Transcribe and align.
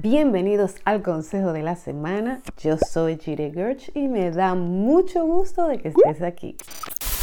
Bienvenidos 0.00 0.76
al 0.86 1.02
consejo 1.02 1.52
de 1.52 1.62
la 1.62 1.76
semana. 1.76 2.40
Yo 2.56 2.78
soy 2.78 3.18
Jire 3.18 3.52
Gerch 3.52 3.94
y 3.94 4.08
me 4.08 4.30
da 4.30 4.54
mucho 4.54 5.26
gusto 5.26 5.68
de 5.68 5.76
que 5.76 5.88
estés 5.88 6.22
aquí. 6.22 6.56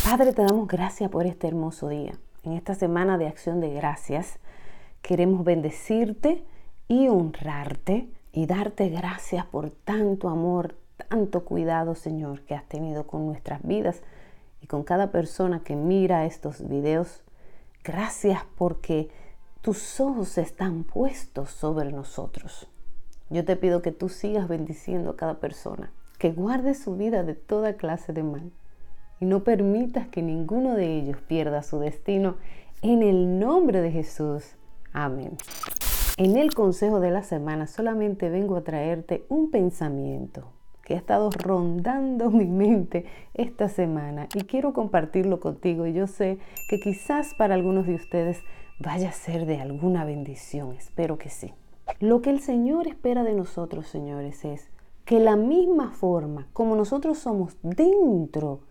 Padre, 0.07 0.33
te 0.33 0.43
damos 0.43 0.67
gracias 0.67 1.09
por 1.09 1.25
este 1.25 1.47
hermoso 1.47 1.89
día. 1.89 2.13
En 2.43 2.53
esta 2.53 2.75
semana 2.75 3.17
de 3.17 3.25
acción 3.25 3.59
de 3.59 3.73
gracias, 3.73 4.37
queremos 5.01 5.43
bendecirte 5.43 6.43
y 6.87 7.07
honrarte 7.07 8.07
y 8.33 8.45
darte 8.45 8.89
gracias 8.89 9.47
por 9.47 9.71
tanto 9.71 10.29
amor, 10.29 10.75
tanto 11.09 11.45
cuidado, 11.45 11.95
Señor, 11.95 12.41
que 12.41 12.53
has 12.53 12.65
tenido 12.65 13.07
con 13.07 13.25
nuestras 13.25 13.63
vidas 13.63 14.03
y 14.61 14.67
con 14.67 14.83
cada 14.83 15.11
persona 15.11 15.63
que 15.63 15.75
mira 15.75 16.27
estos 16.27 16.69
videos. 16.69 17.23
Gracias 17.83 18.43
porque 18.55 19.09
tus 19.61 19.99
ojos 19.99 20.37
están 20.37 20.83
puestos 20.83 21.49
sobre 21.49 21.91
nosotros. 21.91 22.67
Yo 23.29 23.43
te 23.43 23.55
pido 23.55 23.81
que 23.81 23.91
tú 23.91 24.09
sigas 24.09 24.47
bendiciendo 24.47 25.11
a 25.11 25.17
cada 25.17 25.39
persona, 25.39 25.91
que 26.17 26.31
guardes 26.31 26.79
su 26.79 26.95
vida 26.95 27.23
de 27.23 27.35
toda 27.35 27.73
clase 27.73 28.13
de 28.13 28.23
mal 28.23 28.51
y 29.19 29.25
no 29.25 29.43
permitas 29.43 30.07
que 30.07 30.21
ninguno 30.21 30.75
de 30.75 30.97
ellos 30.97 31.17
pierda 31.27 31.61
su 31.61 31.79
destino. 31.79 32.37
En 32.81 33.03
el 33.03 33.39
nombre 33.39 33.81
de 33.81 33.91
Jesús. 33.91 34.55
Amén. 34.93 35.35
En 36.17 36.37
el 36.37 36.53
consejo 36.53 36.99
de 37.01 37.11
la 37.11 37.23
semana 37.23 37.67
solamente 37.67 38.29
vengo 38.29 38.55
a 38.55 38.63
traerte 38.63 39.25
un 39.27 39.51
pensamiento 39.51 40.53
que 40.83 40.95
ha 40.95 40.97
estado 40.97 41.29
rondando 41.29 42.31
mi 42.31 42.45
mente 42.45 43.05
esta 43.33 43.69
semana 43.69 44.27
y 44.33 44.45
quiero 44.45 44.73
compartirlo 44.73 45.39
contigo. 45.39 45.85
Y 45.85 45.93
yo 45.93 46.07
sé 46.07 46.39
que 46.69 46.79
quizás 46.79 47.35
para 47.35 47.53
algunos 47.53 47.85
de 47.85 47.95
ustedes 47.95 48.41
vaya 48.79 49.09
a 49.09 49.13
ser 49.13 49.45
de 49.45 49.59
alguna 49.59 50.05
bendición. 50.05 50.73
Espero 50.73 51.17
que 51.17 51.29
sí. 51.29 51.53
Lo 51.99 52.21
que 52.21 52.29
el 52.29 52.39
Señor 52.39 52.87
espera 52.87 53.23
de 53.23 53.33
nosotros, 53.33 53.87
señores, 53.87 54.45
es 54.45 54.69
que 55.05 55.19
la 55.19 55.35
misma 55.35 55.91
forma 55.91 56.47
como 56.53 56.75
nosotros 56.75 57.19
somos 57.19 57.57
dentro, 57.61 58.61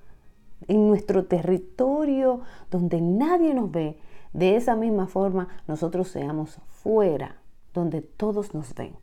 en 0.66 0.88
nuestro 0.88 1.26
territorio 1.26 2.40
donde 2.70 3.00
nadie 3.00 3.54
nos 3.54 3.70
ve, 3.70 3.98
de 4.32 4.56
esa 4.56 4.76
misma 4.76 5.06
forma 5.06 5.48
nosotros 5.66 6.08
seamos 6.08 6.60
fuera, 6.68 7.36
donde 7.74 8.02
todos 8.02 8.54
nos 8.54 8.74
ven. 8.74 8.96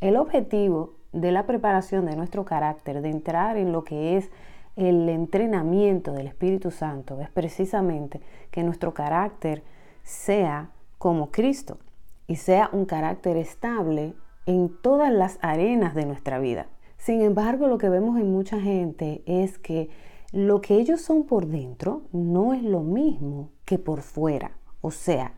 El 0.00 0.16
objetivo 0.16 0.94
de 1.12 1.32
la 1.32 1.46
preparación 1.46 2.06
de 2.06 2.16
nuestro 2.16 2.44
carácter, 2.44 3.02
de 3.02 3.10
entrar 3.10 3.56
en 3.56 3.72
lo 3.72 3.84
que 3.84 4.16
es 4.16 4.30
el 4.76 5.08
entrenamiento 5.08 6.12
del 6.12 6.28
Espíritu 6.28 6.70
Santo, 6.70 7.20
es 7.20 7.30
precisamente 7.30 8.20
que 8.50 8.62
nuestro 8.62 8.94
carácter 8.94 9.62
sea 10.10 10.70
como 10.98 11.30
Cristo 11.30 11.78
y 12.26 12.36
sea 12.36 12.68
un 12.72 12.84
carácter 12.84 13.36
estable 13.36 14.14
en 14.44 14.68
todas 14.82 15.12
las 15.12 15.38
arenas 15.40 15.94
de 15.94 16.04
nuestra 16.04 16.38
vida. 16.38 16.66
Sin 16.98 17.22
embargo, 17.22 17.68
lo 17.68 17.78
que 17.78 17.88
vemos 17.88 18.18
en 18.18 18.30
mucha 18.30 18.60
gente 18.60 19.22
es 19.24 19.58
que 19.58 19.88
lo 20.32 20.60
que 20.60 20.74
ellos 20.74 21.00
son 21.00 21.24
por 21.24 21.46
dentro 21.46 22.02
no 22.12 22.54
es 22.54 22.62
lo 22.62 22.80
mismo 22.80 23.50
que 23.64 23.78
por 23.78 24.02
fuera. 24.02 24.52
O 24.80 24.90
sea, 24.90 25.34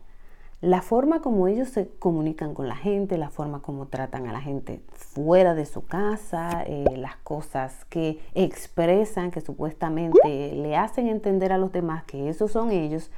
la 0.59 0.81
forma 0.81 1.21
como 1.21 1.47
ellos 1.47 1.69
se 1.69 1.89
comunican 1.99 2.53
con 2.53 2.67
la 2.67 2.75
gente, 2.75 3.17
la 3.17 3.29
forma 3.29 3.61
como 3.61 3.87
tratan 3.87 4.27
a 4.27 4.33
la 4.33 4.41
gente 4.41 4.81
fuera 4.91 5.53
de 5.53 5.65
su 5.65 5.85
casa, 5.85 6.63
eh, 6.65 6.85
las 6.97 7.17
cosas 7.17 7.85
que 7.85 8.19
expresan, 8.33 9.29
que 9.29 9.41
supuestamente 9.41 10.53
le 10.55 10.75
hacen 10.77 11.07
entender 11.07 11.51
a 11.51 11.57
los 11.57 11.71
demás 11.71 12.03
que 12.05 12.29
esos 12.29 12.51
son 12.51 12.71
ellos, 12.71 13.11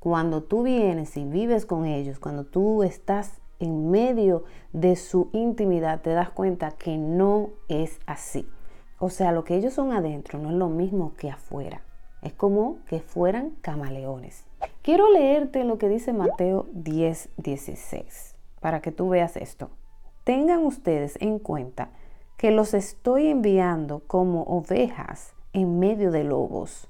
cuando 0.00 0.42
tú 0.42 0.62
vienes 0.62 1.16
y 1.16 1.24
vives 1.24 1.66
con 1.66 1.84
ellos, 1.84 2.18
cuando 2.18 2.44
tú 2.44 2.82
estás 2.82 3.40
en 3.58 3.90
medio 3.90 4.44
de 4.72 4.96
su 4.96 5.28
intimidad, 5.32 6.00
te 6.00 6.10
das 6.10 6.30
cuenta 6.30 6.72
que 6.72 6.96
no 6.96 7.50
es 7.68 8.00
así. 8.06 8.48
O 8.98 9.10
sea, 9.10 9.30
lo 9.30 9.44
que 9.44 9.56
ellos 9.56 9.74
son 9.74 9.92
adentro 9.92 10.38
no 10.38 10.48
es 10.48 10.56
lo 10.56 10.68
mismo 10.68 11.12
que 11.16 11.30
afuera. 11.30 11.82
Es 12.22 12.32
como 12.32 12.78
que 12.86 13.00
fueran 13.00 13.50
camaleones. 13.60 14.44
Quiero 14.82 15.10
leerte 15.10 15.64
lo 15.64 15.78
que 15.78 15.88
dice 15.88 16.12
Mateo 16.12 16.66
10, 16.72 17.30
16, 17.36 18.36
para 18.60 18.80
que 18.80 18.92
tú 18.92 19.10
veas 19.10 19.36
esto. 19.36 19.68
Tengan 20.24 20.64
ustedes 20.64 21.16
en 21.20 21.38
cuenta 21.38 21.90
que 22.38 22.50
los 22.50 22.72
estoy 22.72 23.28
enviando 23.28 24.02
como 24.06 24.44
ovejas 24.44 25.34
en 25.52 25.78
medio 25.78 26.10
de 26.10 26.24
lobos. 26.24 26.88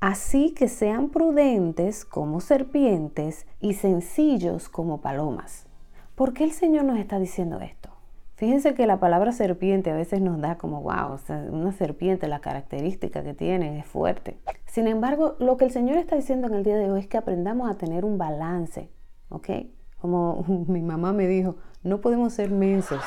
Así 0.00 0.52
que 0.52 0.68
sean 0.68 1.08
prudentes 1.08 2.04
como 2.04 2.40
serpientes 2.40 3.46
y 3.60 3.74
sencillos 3.74 4.68
como 4.68 5.00
palomas. 5.00 5.66
¿Por 6.14 6.32
qué 6.32 6.44
el 6.44 6.52
Señor 6.52 6.84
nos 6.84 6.98
está 6.98 7.18
diciendo 7.18 7.60
esto? 7.60 7.90
Fíjense 8.36 8.74
que 8.74 8.86
la 8.86 9.00
palabra 9.00 9.32
serpiente 9.32 9.90
a 9.90 9.94
veces 9.94 10.20
nos 10.20 10.38
da 10.42 10.58
como, 10.58 10.82
wow, 10.82 11.18
una 11.50 11.72
serpiente, 11.72 12.28
la 12.28 12.40
característica 12.40 13.22
que 13.22 13.32
tiene 13.32 13.78
es 13.78 13.86
fuerte. 13.86 14.36
Sin 14.66 14.86
embargo, 14.86 15.36
lo 15.38 15.56
que 15.56 15.64
el 15.64 15.70
Señor 15.70 15.96
está 15.96 16.16
diciendo 16.16 16.46
en 16.46 16.54
el 16.54 16.62
día 16.62 16.76
de 16.76 16.90
hoy 16.90 17.00
es 17.00 17.06
que 17.06 17.16
aprendamos 17.16 17.70
a 17.70 17.78
tener 17.78 18.04
un 18.04 18.18
balance, 18.18 18.90
¿ok? 19.30 19.48
Como 19.98 20.44
mi 20.68 20.82
mamá 20.82 21.14
me 21.14 21.26
dijo, 21.26 21.56
no 21.82 22.02
podemos 22.02 22.34
ser 22.34 22.50
mensos, 22.50 23.00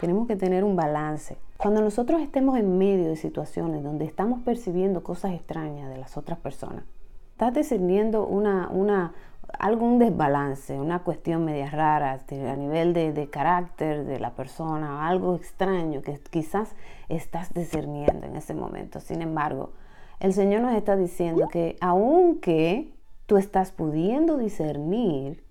tenemos 0.00 0.26
que 0.26 0.36
tener 0.36 0.64
un 0.64 0.76
balance. 0.76 1.36
Cuando 1.64 1.80
nosotros 1.80 2.20
estemos 2.20 2.58
en 2.58 2.76
medio 2.76 3.08
de 3.08 3.16
situaciones 3.16 3.82
donde 3.82 4.04
estamos 4.04 4.42
percibiendo 4.42 5.02
cosas 5.02 5.32
extrañas 5.32 5.88
de 5.88 5.96
las 5.96 6.18
otras 6.18 6.38
personas, 6.38 6.84
estás 7.32 7.54
discerniendo 7.54 8.26
una, 8.26 8.68
una, 8.68 9.14
algún 9.58 9.98
desbalance, 9.98 10.78
una 10.78 10.98
cuestión 10.98 11.46
media 11.46 11.70
rara 11.70 12.20
a 12.30 12.56
nivel 12.56 12.92
de, 12.92 13.14
de, 13.14 13.30
carácter 13.30 14.04
de 14.04 14.20
la 14.20 14.32
persona, 14.34 15.08
algo 15.08 15.36
extraño 15.36 16.02
que 16.02 16.20
quizás 16.28 16.76
estás 17.08 17.54
discerniendo 17.54 18.26
en 18.26 18.36
ese 18.36 18.52
momento. 18.52 19.00
Sin 19.00 19.22
embargo, 19.22 19.72
el 20.20 20.34
Señor 20.34 20.60
nos 20.60 20.74
está 20.74 20.96
diciendo 20.96 21.48
que 21.48 21.78
aunque 21.80 22.92
tú 23.24 23.38
estás 23.38 23.72
pudiendo 23.72 24.36
discernir 24.36 25.42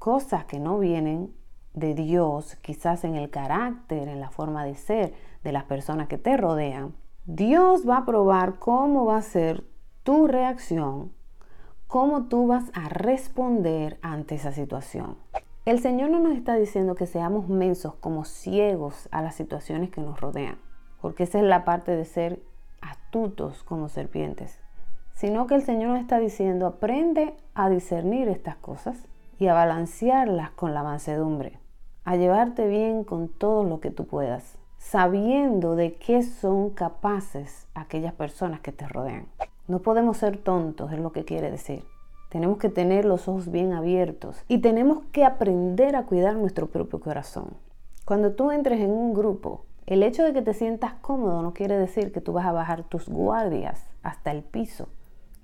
cosas 0.00 0.46
que 0.46 0.58
no 0.58 0.80
vienen 0.80 1.32
de 1.74 1.94
Dios, 1.94 2.56
quizás 2.56 3.04
en 3.04 3.16
el 3.16 3.30
carácter, 3.30 4.08
en 4.08 4.20
la 4.20 4.30
forma 4.30 4.64
de 4.64 4.74
ser 4.74 5.14
de 5.44 5.52
las 5.52 5.64
personas 5.64 6.08
que 6.08 6.18
te 6.18 6.36
rodean, 6.36 6.94
Dios 7.26 7.88
va 7.88 7.98
a 7.98 8.04
probar 8.04 8.58
cómo 8.58 9.06
va 9.06 9.18
a 9.18 9.22
ser 9.22 9.64
tu 10.02 10.26
reacción, 10.26 11.12
cómo 11.86 12.24
tú 12.24 12.46
vas 12.46 12.64
a 12.74 12.88
responder 12.88 13.98
ante 14.02 14.34
esa 14.34 14.52
situación. 14.52 15.16
El 15.66 15.78
Señor 15.80 16.10
no 16.10 16.18
nos 16.18 16.36
está 16.36 16.56
diciendo 16.56 16.94
que 16.94 17.06
seamos 17.06 17.48
mensos 17.48 17.94
como 17.94 18.24
ciegos 18.24 19.08
a 19.12 19.22
las 19.22 19.34
situaciones 19.34 19.90
que 19.90 20.00
nos 20.00 20.20
rodean, 20.20 20.58
porque 21.00 21.22
esa 21.24 21.38
es 21.38 21.44
la 21.44 21.64
parte 21.64 21.94
de 21.94 22.04
ser 22.04 22.42
astutos 22.80 23.62
como 23.62 23.88
serpientes, 23.88 24.58
sino 25.12 25.46
que 25.46 25.54
el 25.54 25.62
Señor 25.62 25.90
nos 25.90 26.00
está 26.00 26.18
diciendo 26.18 26.66
aprende 26.66 27.34
a 27.54 27.68
discernir 27.68 28.28
estas 28.28 28.56
cosas 28.56 29.06
y 29.38 29.46
a 29.46 29.54
balancearlas 29.54 30.50
con 30.50 30.74
la 30.74 30.82
mansedumbre, 30.82 31.59
a 32.04 32.16
llevarte 32.16 32.66
bien 32.68 33.04
con 33.04 33.28
todo 33.28 33.64
lo 33.64 33.80
que 33.80 33.90
tú 33.90 34.06
puedas, 34.06 34.56
sabiendo 34.78 35.76
de 35.76 35.94
qué 35.94 36.22
son 36.22 36.70
capaces 36.70 37.68
aquellas 37.74 38.14
personas 38.14 38.60
que 38.60 38.72
te 38.72 38.88
rodean. 38.88 39.26
No 39.68 39.80
podemos 39.80 40.16
ser 40.16 40.38
tontos, 40.38 40.92
es 40.92 40.98
lo 40.98 41.12
que 41.12 41.24
quiere 41.24 41.50
decir. 41.50 41.84
Tenemos 42.28 42.58
que 42.58 42.68
tener 42.68 43.04
los 43.04 43.28
ojos 43.28 43.50
bien 43.50 43.72
abiertos 43.72 44.42
y 44.48 44.58
tenemos 44.58 45.00
que 45.12 45.24
aprender 45.24 45.96
a 45.96 46.06
cuidar 46.06 46.36
nuestro 46.36 46.68
propio 46.68 47.00
corazón. 47.00 47.48
Cuando 48.04 48.32
tú 48.32 48.50
entres 48.50 48.80
en 48.80 48.90
un 48.90 49.14
grupo, 49.14 49.64
el 49.86 50.02
hecho 50.02 50.24
de 50.24 50.32
que 50.32 50.42
te 50.42 50.54
sientas 50.54 50.94
cómodo 50.94 51.42
no 51.42 51.52
quiere 51.52 51.76
decir 51.76 52.12
que 52.12 52.20
tú 52.20 52.32
vas 52.32 52.46
a 52.46 52.52
bajar 52.52 52.84
tus 52.84 53.08
guardias 53.08 53.84
hasta 54.02 54.30
el 54.30 54.42
piso 54.42 54.88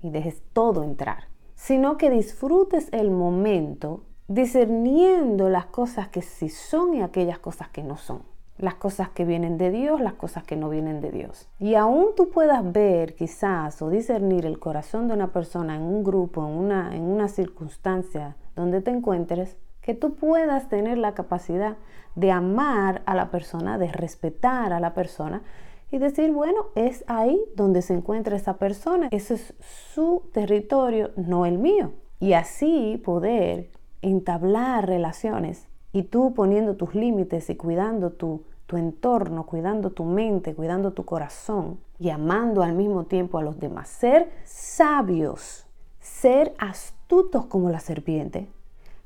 y 0.01 0.09
dejes 0.09 0.41
todo 0.53 0.83
entrar 0.83 1.25
sino 1.57 1.97
que 1.97 2.09
disfrutes 2.09 2.87
el 2.93 3.11
momento 3.11 4.03
discerniendo 4.27 5.49
las 5.49 5.65
cosas 5.65 6.09
que 6.09 6.21
sí 6.21 6.49
son 6.49 6.93
y 6.93 7.01
aquellas 7.01 7.39
cosas 7.39 7.69
que 7.69 7.83
no 7.83 7.97
son. 7.97 8.23
Las 8.57 8.75
cosas 8.75 9.09
que 9.09 9.23
vienen 9.23 9.57
de 9.57 9.69
Dios, 9.69 10.01
las 10.01 10.13
cosas 10.13 10.43
que 10.43 10.55
no 10.55 10.69
vienen 10.69 10.99
de 10.99 11.11
Dios. 11.11 11.47
Y 11.59 11.75
aún 11.75 12.07
tú 12.15 12.29
puedas 12.29 12.69
ver 12.71 13.15
quizás 13.15 13.81
o 13.81 13.89
discernir 13.89 14.45
el 14.45 14.59
corazón 14.59 15.07
de 15.07 15.13
una 15.13 15.31
persona 15.31 15.75
en 15.75 15.83
un 15.83 16.03
grupo, 16.03 16.45
en 16.45 16.53
una, 16.53 16.95
en 16.95 17.03
una 17.03 17.27
circunstancia 17.27 18.35
donde 18.55 18.81
te 18.81 18.89
encuentres, 18.89 19.57
que 19.81 19.93
tú 19.93 20.15
puedas 20.15 20.67
tener 20.67 20.97
la 20.97 21.13
capacidad 21.13 21.77
de 22.15 22.31
amar 22.31 23.03
a 23.05 23.15
la 23.15 23.29
persona, 23.29 23.77
de 23.77 23.91
respetar 23.91 24.73
a 24.73 24.79
la 24.79 24.93
persona 24.93 25.43
y 25.91 25.99
decir, 25.99 26.31
bueno, 26.33 26.67
es 26.75 27.05
ahí 27.07 27.39
donde 27.55 27.81
se 27.81 27.93
encuentra 27.93 28.35
esa 28.35 28.57
persona, 28.57 29.07
ese 29.11 29.35
es 29.35 29.53
su 29.93 30.23
territorio, 30.33 31.11
no 31.15 31.45
el 31.45 31.59
mío. 31.59 31.93
Y 32.19 32.33
así 32.33 33.01
poder 33.05 33.69
entablar 34.01 34.87
relaciones 34.87 35.67
y 35.91 36.03
tú 36.03 36.33
poniendo 36.33 36.75
tus 36.75 36.93
límites 36.95 37.49
y 37.49 37.55
cuidando 37.55 38.11
tu, 38.11 38.43
tu 38.65 38.77
entorno, 38.77 39.45
cuidando 39.45 39.91
tu 39.91 40.03
mente, 40.03 40.53
cuidando 40.53 40.91
tu 40.93 41.05
corazón 41.05 41.79
y 41.99 42.09
amando 42.09 42.61
al 42.61 42.73
mismo 42.73 43.05
tiempo 43.05 43.37
a 43.37 43.43
los 43.43 43.59
demás. 43.59 43.87
Ser 43.87 44.29
sabios, 44.43 45.65
ser 45.99 46.53
astutos 46.59 47.45
como 47.45 47.69
la 47.69 47.79
serpiente, 47.79 48.47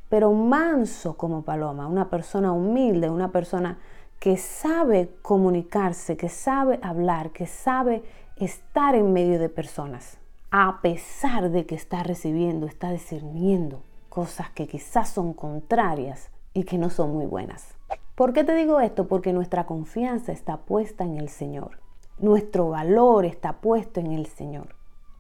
pero 0.10 0.34
manso 0.34 1.16
como 1.16 1.44
paloma, 1.44 1.88
una 1.88 2.10
persona 2.10 2.52
humilde, 2.52 3.10
una 3.10 3.32
persona 3.32 3.80
que 4.20 4.38
sabe 4.38 5.10
comunicarse, 5.22 6.18
que 6.18 6.30
sabe 6.30 6.80
hablar, 6.84 7.32
que 7.32 7.48
sabe 7.48 8.04
estar 8.36 8.96
en 8.96 9.14
medio 9.14 9.40
de 9.40 9.50
personas, 9.50 10.18
a 10.52 10.82
pesar 10.82 11.50
de 11.50 11.66
que 11.66 11.76
está 11.76 12.04
recibiendo, 12.04 12.68
está 12.68 12.92
discerniendo 12.92 13.82
cosas 14.12 14.50
que 14.52 14.68
quizás 14.68 15.10
son 15.10 15.34
contrarias 15.34 16.32
y 16.54 16.66
que 16.66 16.78
no 16.78 16.90
son 16.90 17.14
muy 17.14 17.26
buenas. 17.26 17.76
¿Por 18.14 18.34
qué 18.34 18.44
te 18.44 18.54
digo 18.54 18.82
esto? 18.82 19.08
Porque 19.08 19.32
nuestra 19.32 19.66
confianza 19.66 20.34
está 20.34 20.58
puesta 20.58 21.06
en 21.06 21.18
el 21.18 21.30
Señor. 21.30 21.80
Nuestro 22.20 22.70
valor 22.70 23.24
está 23.24 23.54
puesto 23.62 24.02
en 24.02 24.12
el 24.12 24.26
Señor. 24.26 24.76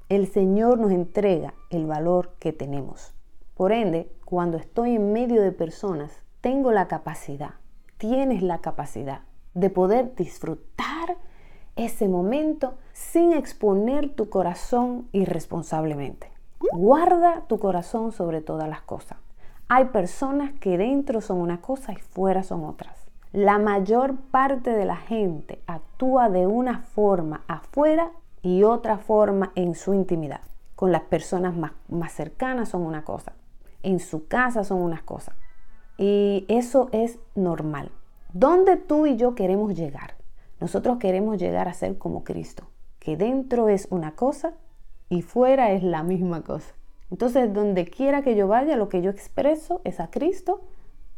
El 0.09 0.27
Señor 0.27 0.77
nos 0.77 0.91
entrega 0.91 1.53
el 1.69 1.85
valor 1.85 2.33
que 2.37 2.51
tenemos. 2.51 3.13
Por 3.55 3.71
ende, 3.71 4.11
cuando 4.25 4.57
estoy 4.57 4.97
en 4.97 5.13
medio 5.13 5.41
de 5.41 5.53
personas, 5.53 6.11
tengo 6.41 6.73
la 6.73 6.89
capacidad, 6.89 7.51
tienes 7.97 8.41
la 8.41 8.59
capacidad 8.59 9.21
de 9.53 9.69
poder 9.69 10.15
disfrutar 10.15 11.15
ese 11.77 12.09
momento 12.09 12.73
sin 12.91 13.31
exponer 13.31 14.09
tu 14.09 14.29
corazón 14.29 15.07
irresponsablemente. 15.13 16.30
Guarda 16.73 17.41
tu 17.47 17.59
corazón 17.59 18.11
sobre 18.11 18.41
todas 18.41 18.69
las 18.69 18.81
cosas. 18.81 19.17
Hay 19.67 19.85
personas 19.85 20.51
que 20.59 20.77
dentro 20.77 21.21
son 21.21 21.37
una 21.37 21.61
cosa 21.61 21.93
y 21.93 21.97
fuera 21.97 22.43
son 22.43 22.63
otras. 22.63 22.97
La 23.33 23.57
mayor 23.57 24.15
parte 24.15 24.71
de 24.71 24.85
la 24.85 24.97
gente 24.97 25.61
actúa 25.65 26.29
de 26.29 26.45
una 26.47 26.79
forma 26.79 27.43
afuera 27.47 28.11
y 28.41 28.63
otra 28.63 28.97
forma 28.97 29.51
en 29.55 29.75
su 29.75 29.93
intimidad. 29.93 30.41
Con 30.75 30.91
las 30.91 31.03
personas 31.03 31.55
más, 31.55 31.71
más 31.87 32.11
cercanas 32.11 32.69
son 32.69 32.81
una 32.81 33.05
cosa, 33.05 33.33
en 33.83 33.99
su 33.99 34.27
casa 34.27 34.63
son 34.63 34.81
unas 34.81 35.01
cosas. 35.03 35.35
Y 35.97 36.45
eso 36.47 36.89
es 36.91 37.19
normal. 37.35 37.91
¿Dónde 38.33 38.77
tú 38.77 39.05
y 39.05 39.15
yo 39.15 39.35
queremos 39.35 39.75
llegar? 39.75 40.15
Nosotros 40.59 40.97
queremos 40.97 41.37
llegar 41.37 41.67
a 41.67 41.73
ser 41.73 41.97
como 41.97 42.23
Cristo, 42.23 42.63
que 42.99 43.17
dentro 43.17 43.69
es 43.69 43.87
una 43.89 44.15
cosa 44.15 44.53
y 45.11 45.21
fuera 45.23 45.73
es 45.73 45.83
la 45.83 46.03
misma 46.03 46.41
cosa. 46.41 46.73
Entonces, 47.11 47.53
donde 47.53 47.85
quiera 47.85 48.21
que 48.21 48.33
yo 48.33 48.47
vaya, 48.47 48.77
lo 48.77 48.87
que 48.87 49.01
yo 49.01 49.11
expreso 49.11 49.81
es 49.83 49.99
a 49.99 50.09
Cristo 50.09 50.61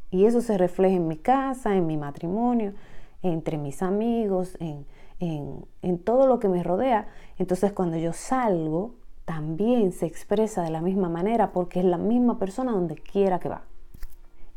y 0.09 0.25
eso 0.25 0.41
se 0.41 0.57
refleja 0.57 0.95
en 0.95 1.07
mi 1.07 1.17
casa, 1.17 1.75
en 1.75 1.85
mi 1.85 1.95
matrimonio, 1.95 2.73
entre 3.21 3.59
mis 3.59 3.83
amigos, 3.83 4.57
en, 4.59 4.87
en, 5.19 5.99
todo 5.99 6.25
lo 6.25 6.39
que 6.39 6.49
me 6.49 6.63
rodea. 6.63 7.07
Entonces, 7.37 7.71
cuando 7.71 7.95
yo 7.97 8.13
salgo, 8.13 8.95
también 9.25 9.91
se 9.91 10.07
expresa 10.07 10.63
de 10.63 10.71
la 10.71 10.81
misma 10.81 11.07
manera 11.07 11.51
porque 11.51 11.79
es 11.79 11.85
la 11.85 11.99
misma 11.99 12.39
persona 12.39 12.71
donde 12.71 12.95
quiera 12.95 13.39
que 13.39 13.49
va. 13.49 13.61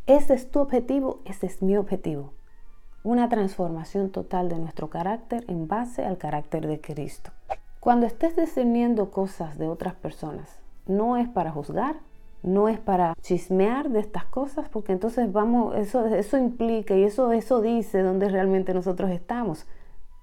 Ese 0.06 0.32
es 0.32 0.50
tu 0.50 0.60
objetivo, 0.60 1.20
ese 1.26 1.44
es 1.44 1.60
mi 1.60 1.76
objetivo. 1.76 2.32
Una 3.04 3.28
transformación 3.28 4.08
total 4.08 4.48
de 4.48 4.58
nuestro 4.58 4.88
carácter 4.88 5.44
en 5.46 5.68
base 5.68 6.06
al 6.06 6.16
carácter 6.16 6.66
de 6.66 6.80
Cristo. 6.80 7.32
Cuando 7.86 8.06
estés 8.06 8.34
discerniendo 8.34 9.12
cosas 9.12 9.58
de 9.58 9.68
otras 9.68 9.94
personas, 9.94 10.58
no 10.88 11.16
es 11.16 11.28
para 11.28 11.52
juzgar, 11.52 11.94
no 12.42 12.68
es 12.68 12.80
para 12.80 13.14
chismear 13.20 13.90
de 13.90 14.00
estas 14.00 14.24
cosas, 14.24 14.68
porque 14.68 14.90
entonces 14.90 15.30
vamos, 15.30 15.76
eso, 15.76 16.36
implica 16.36 16.96
y 16.96 17.04
eso, 17.04 17.30
eso 17.30 17.60
dice 17.60 18.02
dónde 18.02 18.28
realmente 18.28 18.74
nosotros 18.74 19.12
estamos, 19.12 19.68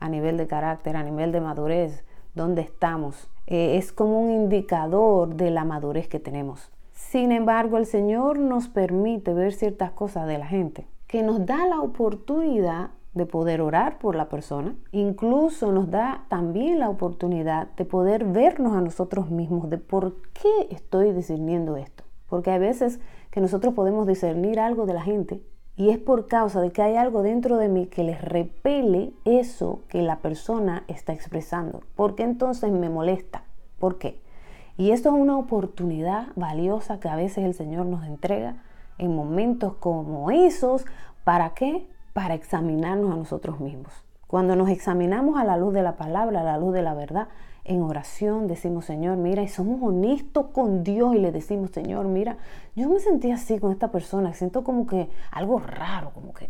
a 0.01 0.09
nivel 0.09 0.35
de 0.35 0.45
carácter, 0.45 0.97
a 0.97 1.03
nivel 1.03 1.31
de 1.31 1.39
madurez, 1.39 2.03
dónde 2.35 2.63
estamos. 2.63 3.29
Eh, 3.47 3.77
es 3.77 3.93
como 3.93 4.19
un 4.19 4.31
indicador 4.31 5.33
de 5.35 5.49
la 5.49 5.63
madurez 5.63 6.09
que 6.09 6.19
tenemos. 6.19 6.69
Sin 6.91 7.31
embargo, 7.31 7.77
el 7.77 7.85
Señor 7.85 8.39
nos 8.39 8.67
permite 8.67 9.33
ver 9.33 9.53
ciertas 9.53 9.91
cosas 9.91 10.27
de 10.27 10.37
la 10.37 10.47
gente, 10.47 10.85
que 11.07 11.23
nos 11.23 11.45
da 11.45 11.65
la 11.65 11.79
oportunidad 11.79 12.89
de 13.13 13.25
poder 13.25 13.61
orar 13.61 13.99
por 13.99 14.15
la 14.15 14.29
persona. 14.29 14.75
Incluso 14.91 15.71
nos 15.71 15.89
da 15.91 16.25
también 16.29 16.79
la 16.79 16.89
oportunidad 16.89 17.67
de 17.75 17.85
poder 17.85 18.25
vernos 18.25 18.75
a 18.75 18.81
nosotros 18.81 19.29
mismos 19.29 19.69
de 19.69 19.77
por 19.77 20.15
qué 20.33 20.67
estoy 20.69 21.11
discerniendo 21.11 21.77
esto. 21.77 22.03
Porque 22.27 22.51
hay 22.51 22.59
veces 22.59 22.99
que 23.29 23.41
nosotros 23.41 23.73
podemos 23.73 24.07
discernir 24.07 24.59
algo 24.59 24.85
de 24.85 24.93
la 24.93 25.01
gente 25.01 25.41
y 25.75 25.89
es 25.89 25.97
por 25.97 26.27
causa 26.27 26.61
de 26.61 26.71
que 26.71 26.81
hay 26.81 26.95
algo 26.95 27.23
dentro 27.23 27.57
de 27.57 27.67
mí 27.67 27.87
que 27.87 28.03
les 28.03 28.21
repele 28.21 29.13
eso 29.25 29.81
que 29.87 30.01
la 30.01 30.19
persona 30.19 30.83
está 30.87 31.13
expresando. 31.13 31.81
Porque 31.95 32.23
entonces 32.23 32.71
me 32.71 32.89
molesta. 32.89 33.43
¿Por 33.79 33.97
qué? 33.97 34.21
Y 34.77 34.91
esto 34.91 35.09
es 35.09 35.15
una 35.15 35.37
oportunidad 35.37 36.27
valiosa 36.35 36.99
que 36.99 37.09
a 37.09 37.15
veces 37.15 37.43
el 37.43 37.53
Señor 37.53 37.85
nos 37.85 38.05
entrega 38.05 38.63
en 38.97 39.15
momentos 39.15 39.75
como 39.75 40.31
esos. 40.31 40.85
¿Para 41.23 41.53
qué? 41.53 41.87
Para 42.13 42.35
examinarnos 42.35 43.11
a 43.11 43.17
nosotros 43.17 43.59
mismos. 43.59 43.91
Cuando 44.27 44.55
nos 44.55 44.69
examinamos 44.69 45.39
a 45.39 45.43
la 45.43 45.57
luz 45.57 45.73
de 45.73 45.83
la 45.83 45.95
palabra, 45.95 46.41
a 46.41 46.43
la 46.43 46.57
luz 46.57 46.73
de 46.73 46.81
la 46.81 46.93
verdad, 46.93 47.27
en 47.65 47.81
oración 47.81 48.47
decimos, 48.47 48.85
Señor, 48.85 49.17
mira, 49.17 49.41
y 49.41 49.47
somos 49.47 49.81
honestos 49.81 50.47
con 50.53 50.83
Dios 50.83 51.15
y 51.15 51.19
le 51.19 51.31
decimos, 51.31 51.71
Señor, 51.71 52.07
mira, 52.07 52.37
yo 52.75 52.89
me 52.89 52.99
sentí 52.99 53.31
así 53.31 53.59
con 53.59 53.71
esta 53.71 53.91
persona, 53.91 54.33
siento 54.33 54.63
como 54.63 54.85
que 54.85 55.09
algo 55.31 55.59
raro, 55.59 56.11
como 56.13 56.33
que, 56.33 56.49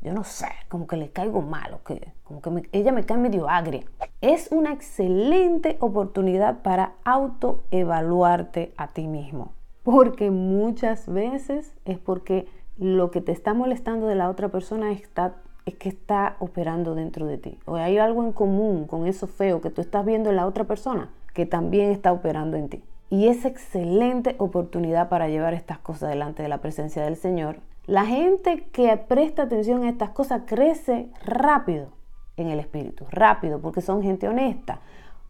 yo 0.00 0.12
no 0.12 0.24
sé, 0.24 0.48
como 0.68 0.86
que 0.86 0.96
le 0.96 1.10
caigo 1.10 1.42
mal, 1.42 1.78
que, 1.84 2.12
como 2.22 2.40
que 2.40 2.68
ella 2.72 2.92
me 2.92 3.04
cae 3.04 3.18
medio 3.18 3.48
agria. 3.48 3.82
Es 4.20 4.50
una 4.52 4.72
excelente 4.72 5.76
oportunidad 5.80 6.62
para 6.62 6.94
autoevaluarte 7.04 8.72
a 8.76 8.88
ti 8.88 9.06
mismo, 9.06 9.52
porque 9.82 10.30
muchas 10.30 11.12
veces 11.12 11.74
es 11.84 11.98
porque 11.98 12.46
lo 12.78 13.10
que 13.10 13.20
te 13.20 13.32
está 13.32 13.54
molestando 13.54 14.06
de 14.06 14.14
la 14.14 14.28
otra 14.28 14.48
persona 14.48 14.92
está, 14.92 15.36
es 15.66 15.74
que 15.74 15.88
está 15.88 16.36
operando 16.40 16.94
dentro 16.94 17.26
de 17.26 17.38
ti. 17.38 17.58
O 17.66 17.76
hay 17.76 17.98
algo 17.98 18.24
en 18.24 18.32
común 18.32 18.86
con 18.86 19.06
eso 19.06 19.26
feo 19.26 19.60
que 19.60 19.70
tú 19.70 19.80
estás 19.80 20.04
viendo 20.04 20.30
en 20.30 20.36
la 20.36 20.46
otra 20.46 20.64
persona 20.64 21.10
que 21.34 21.46
también 21.46 21.90
está 21.90 22.12
operando 22.12 22.56
en 22.56 22.68
ti. 22.68 22.82
Y 23.10 23.28
es 23.28 23.44
excelente 23.44 24.34
oportunidad 24.38 25.08
para 25.08 25.28
llevar 25.28 25.54
estas 25.54 25.78
cosas 25.78 26.10
delante 26.10 26.42
de 26.42 26.48
la 26.48 26.58
presencia 26.58 27.02
del 27.04 27.16
Señor. 27.16 27.58
La 27.86 28.06
gente 28.06 28.64
que 28.72 28.96
presta 28.96 29.42
atención 29.42 29.82
a 29.84 29.90
estas 29.90 30.10
cosas 30.10 30.42
crece 30.46 31.10
rápido 31.24 31.88
en 32.36 32.48
el 32.48 32.58
espíritu, 32.58 33.04
rápido, 33.10 33.60
porque 33.60 33.82
son 33.82 34.02
gente 34.02 34.28
honesta, 34.28 34.80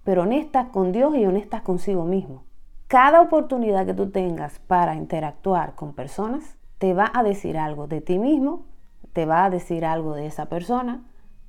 pero 0.04 0.22
honesta 0.22 0.68
con 0.68 0.92
Dios 0.92 1.16
y 1.16 1.26
honesta 1.26 1.62
consigo 1.62 2.04
mismo. 2.04 2.44
Cada 2.86 3.20
oportunidad 3.20 3.86
que 3.86 3.94
tú 3.94 4.10
tengas 4.10 4.58
para 4.60 4.94
interactuar 4.94 5.74
con 5.74 5.94
personas, 5.94 6.56
te 6.84 6.92
va 6.92 7.10
a 7.14 7.22
decir 7.22 7.56
algo 7.56 7.86
de 7.86 8.02
ti 8.02 8.18
mismo, 8.18 8.66
te 9.14 9.24
va 9.24 9.46
a 9.46 9.48
decir 9.48 9.86
algo 9.86 10.14
de 10.14 10.26
esa 10.26 10.50
persona, 10.50 11.02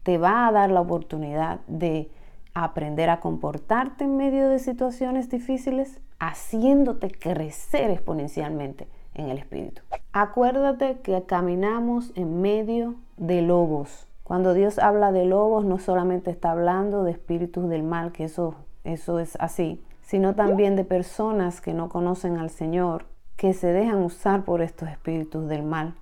te 0.04 0.18
va 0.18 0.48
a 0.48 0.52
dar 0.54 0.72
la 0.72 0.80
oportunidad 0.80 1.60
de 1.68 2.10
aprender 2.54 3.10
a 3.10 3.20
comportarte 3.20 4.06
en 4.06 4.16
medio 4.16 4.48
de 4.48 4.60
situaciones 4.60 5.30
difíciles, 5.30 6.00
haciéndote 6.20 7.12
crecer 7.12 7.92
exponencialmente 7.92 8.88
en 9.14 9.28
el 9.28 9.38
espíritu. 9.38 9.82
Acuérdate 10.14 11.00
que 11.02 11.22
caminamos 11.24 12.14
en 12.16 12.40
medio 12.40 12.96
de 13.18 13.42
lobos. 13.42 14.08
Cuando 14.24 14.54
Dios 14.54 14.80
habla 14.80 15.12
de 15.12 15.26
lobos, 15.26 15.66
no 15.66 15.80
solamente 15.80 16.32
está 16.32 16.52
hablando 16.52 17.04
de 17.04 17.12
espíritus 17.12 17.68
del 17.68 17.84
mal, 17.84 18.14
que 18.14 18.24
eso, 18.24 18.56
eso 18.86 19.20
es 19.20 19.36
así, 19.42 19.84
sino 20.02 20.34
también 20.34 20.78
de 20.78 20.86
personas 20.86 21.60
que 21.60 21.74
no 21.74 21.90
conocen 21.90 22.38
al 22.38 22.52
Señor, 22.52 23.08
que 23.38 23.54
se 23.54 23.68
dejan 23.68 24.04
usar 24.04 24.46
por 24.46 24.62
estos 24.62 24.90
espíritus 24.90 25.48
del 25.48 25.64
mal. 25.64 25.94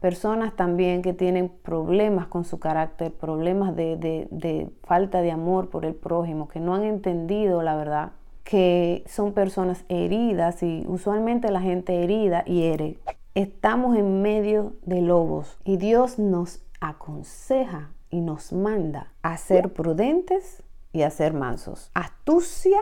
Personas 0.00 0.54
también 0.54 1.02
que 1.02 1.12
tienen 1.12 1.48
problemas 1.48 2.28
con 2.28 2.44
su 2.44 2.60
carácter, 2.60 3.12
problemas 3.12 3.74
de, 3.74 4.70
falta 4.84 5.22
de 5.22 5.32
amor 5.32 5.70
por 5.70 5.84
el 5.84 5.94
prójimo, 5.94 6.48
que 6.48 6.60
no 6.60 6.74
han 6.74 6.84
entendido 6.84 7.62
la 7.62 7.76
verdad, 7.76 8.12
que 8.44 9.04
son 9.08 9.32
personas 9.32 9.84
heridas 9.88 10.62
y 10.62 10.84
usualmente 10.86 11.50
la 11.50 11.60
gente 11.60 12.04
herida 12.04 12.44
hiere. 12.44 12.98
Estamos 13.34 13.96
en 13.96 14.22
medio 14.22 14.74
de 14.82 15.02
lobos 15.02 15.58
y 15.64 15.76
Dios 15.76 16.18
nos 16.18 16.62
aconseja 16.80 17.90
y 18.08 18.20
nos 18.20 18.52
manda 18.52 19.12
a 19.22 19.36
ser 19.36 19.72
prudentes 19.72 20.62
y 20.92 21.02
a 21.02 21.10
ser 21.10 21.34
mansos. 21.34 21.90
Astucia 21.94 22.78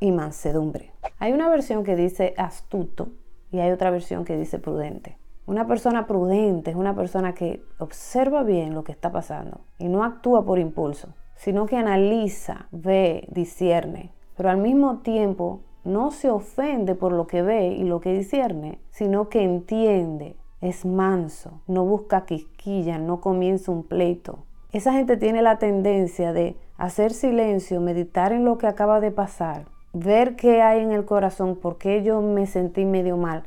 y 0.00 0.10
mansedumbre. 0.10 0.92
Hay 1.18 1.32
una 1.32 1.48
versión 1.48 1.84
que 1.84 1.96
dice 1.96 2.34
astuto 2.38 3.08
y 3.56 3.60
hay 3.60 3.70
otra 3.70 3.90
versión 3.90 4.24
que 4.24 4.36
dice 4.36 4.58
prudente. 4.58 5.16
Una 5.46 5.66
persona 5.66 6.06
prudente 6.06 6.70
es 6.72 6.76
una 6.76 6.94
persona 6.94 7.34
que 7.34 7.62
observa 7.78 8.42
bien 8.42 8.74
lo 8.74 8.84
que 8.84 8.92
está 8.92 9.10
pasando 9.10 9.60
y 9.78 9.88
no 9.88 10.04
actúa 10.04 10.44
por 10.44 10.58
impulso, 10.58 11.14
sino 11.36 11.66
que 11.66 11.76
analiza, 11.76 12.68
ve, 12.70 13.26
discierne, 13.30 14.12
pero 14.36 14.50
al 14.50 14.58
mismo 14.58 14.98
tiempo 14.98 15.60
no 15.84 16.10
se 16.10 16.30
ofende 16.30 16.94
por 16.94 17.12
lo 17.12 17.26
que 17.26 17.42
ve 17.42 17.68
y 17.68 17.84
lo 17.84 18.00
que 18.00 18.12
discierne, 18.12 18.78
sino 18.90 19.28
que 19.30 19.42
entiende, 19.42 20.36
es 20.60 20.84
manso, 20.84 21.62
no 21.66 21.84
busca 21.84 22.26
quisquilla, 22.26 22.98
no 22.98 23.20
comienza 23.20 23.72
un 23.72 23.84
pleito. 23.84 24.40
Esa 24.72 24.92
gente 24.92 25.16
tiene 25.16 25.40
la 25.40 25.58
tendencia 25.58 26.32
de 26.32 26.56
hacer 26.76 27.12
silencio, 27.12 27.80
meditar 27.80 28.32
en 28.32 28.44
lo 28.44 28.58
que 28.58 28.66
acaba 28.66 29.00
de 29.00 29.12
pasar 29.12 29.75
ver 29.98 30.36
qué 30.36 30.62
hay 30.62 30.80
en 30.80 30.92
el 30.92 31.04
corazón, 31.04 31.56
por 31.56 31.78
qué 31.78 32.02
yo 32.02 32.20
me 32.20 32.46
sentí 32.46 32.84
medio 32.84 33.16
mal 33.16 33.44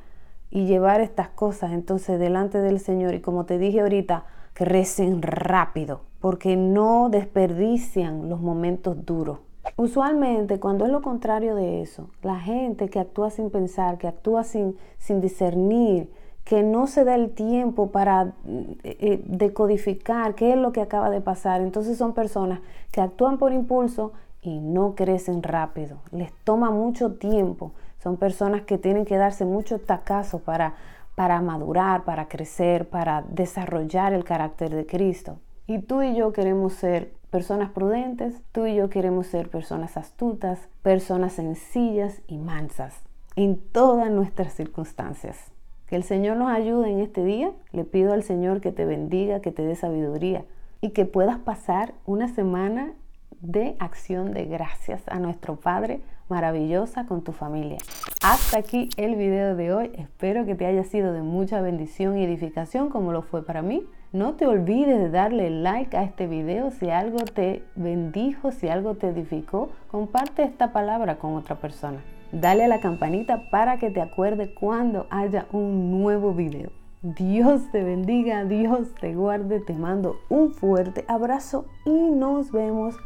y 0.50 0.66
llevar 0.66 1.02
estas 1.02 1.30
cosas 1.30 1.72
entonces 1.72 2.20
delante 2.20 2.60
del 2.60 2.80
Señor. 2.80 3.14
Y 3.14 3.22
como 3.22 3.46
te 3.46 3.58
dije 3.58 3.82
ahorita, 3.82 4.26
crecen 4.54 5.22
rápido 5.22 6.02
porque 6.20 6.58
no 6.58 7.10
desperdician 7.10 8.30
los 8.30 8.42
momentos 8.42 9.06
duros. 9.06 9.40
Usualmente 9.78 10.60
cuando 10.60 10.86
es 10.86 10.92
lo 10.92 11.02
contrario 11.02 11.56
de 11.56 11.82
eso, 11.82 12.10
la 12.24 12.40
gente 12.40 12.90
que 12.90 13.00
actúa 13.00 13.30
sin 13.30 13.50
pensar, 13.50 13.98
que 13.98 14.08
actúa 14.08 14.44
sin, 14.44 14.76
sin 14.98 15.22
discernir, 15.22 16.10
que 16.44 16.64
no 16.64 16.88
se 16.88 17.04
da 17.04 17.16
el 17.16 17.32
tiempo 17.32 17.92
para 17.92 18.34
eh, 18.48 18.74
eh, 18.84 19.22
decodificar 19.26 20.34
qué 20.34 20.54
es 20.54 20.58
lo 20.58 20.72
que 20.72 20.82
acaba 20.82 21.10
de 21.10 21.22
pasar, 21.22 21.62
entonces 21.62 21.98
son 21.98 22.14
personas 22.14 22.60
que 22.92 23.02
actúan 23.02 23.38
por 23.38 23.54
impulso 23.54 24.14
y 24.42 24.60
no 24.60 24.96
crecen 24.96 25.44
rápido, 25.44 26.00
les 26.12 26.32
toma 26.44 26.72
mucho 26.72 27.14
tiempo, 27.14 27.72
son 28.02 28.18
personas 28.18 28.62
que 28.62 28.78
tienen 28.78 29.06
que 29.06 29.18
darse 29.18 29.46
mucho 29.46 29.80
tacazo 29.80 30.40
para, 30.40 30.76
para 31.16 31.42
madurar, 31.42 32.06
para 32.06 32.28
crecer, 32.28 32.88
para 32.88 33.24
desarrollar 33.24 34.14
el 34.14 34.24
carácter 34.24 34.74
de 34.74 34.86
Cristo. 34.86 35.38
Y 35.68 35.80
tú 35.80 36.02
y 36.02 36.16
yo 36.16 36.32
queremos 36.32 36.74
ser 36.74 37.14
personas 37.30 37.70
prudentes, 37.72 38.42
tú 38.52 38.66
y 38.66 38.76
yo 38.76 38.90
queremos 38.90 39.28
ser 39.28 39.50
personas 39.50 39.98
astutas, 39.98 40.70
personas 40.82 41.34
sencillas 41.34 42.22
y 42.28 42.38
mansas 42.38 43.04
en 43.36 43.58
todas 43.58 44.10
nuestras 44.10 44.54
circunstancias. 44.54 45.52
Que 45.88 45.96
el 45.96 46.04
Señor 46.04 46.38
nos 46.38 46.52
ayude 46.52 46.90
en 46.92 47.00
este 47.00 47.24
día. 47.24 47.52
Le 47.72 47.84
pido 47.84 48.14
al 48.14 48.24
Señor 48.24 48.62
que 48.62 48.72
te 48.72 48.86
bendiga, 48.86 49.42
que 49.42 49.52
te 49.52 49.64
dé 49.64 49.76
sabiduría 49.76 50.46
y 50.82 50.90
que 50.92 51.06
puedas 51.06 51.40
pasar 51.40 51.94
una 52.06 52.28
semana 52.28 52.94
de 53.42 53.76
acción 53.80 54.34
de 54.34 54.46
gracias 54.46 55.02
a 55.08 55.20
nuestro 55.20 55.56
Padre 55.56 56.02
maravillosa 56.30 57.06
con 57.06 57.24
tu 57.24 57.32
familia. 57.32 57.78
Hasta 58.22 58.60
aquí 58.60 58.90
el 58.98 59.16
video 59.16 59.56
de 59.56 59.74
hoy. 59.74 59.92
Espero 59.96 60.46
que 60.46 60.56
te 60.56 60.66
haya 60.66 60.84
sido 60.84 61.14
de 61.14 61.22
mucha 61.22 61.62
bendición 61.62 62.18
y 62.18 62.24
edificación 62.24 62.90
como 62.90 63.12
lo 63.12 63.22
fue 63.22 63.46
para 63.46 63.62
mí. 63.62 63.86
No 64.12 64.34
te 64.34 64.46
olvides 64.46 65.00
de 65.00 65.10
darle 65.10 65.50
like 65.50 65.96
a 65.96 66.04
este 66.04 66.28
video 66.28 66.72
si 66.72 66.90
algo 66.90 67.20
te 67.20 67.64
bendijo, 67.76 68.52
si 68.52 68.68
algo 68.68 68.96
te 68.96 69.08
edificó. 69.08 69.70
Comparte 69.90 70.44
esta 70.44 70.72
palabra 70.72 71.18
con 71.18 71.36
otra 71.36 71.56
persona. 71.56 72.00
Dale 72.32 72.66
a 72.66 72.68
la 72.68 72.80
campanita 72.80 73.50
para 73.50 73.80
que 73.80 73.90
te 73.90 74.02
acuerde 74.02 74.54
cuando 74.54 75.08
haya 75.10 75.48
un 75.52 75.92
nuevo 75.92 76.34
video. 76.34 76.72
Dios 77.02 77.72
te 77.72 77.82
bendiga, 77.82 78.44
Dios 78.44 78.94
te 79.00 79.16
guarde, 79.16 79.62
te 79.62 79.74
mando 79.74 80.18
un 80.28 80.52
fuerte 80.52 81.06
abrazo 81.08 81.66
y 81.86 81.92
nos 81.92 82.52
vemos 82.52 82.98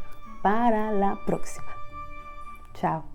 para 0.44 0.92
la 0.92 1.16
próxima. 1.24 1.72
Chao. 2.74 3.13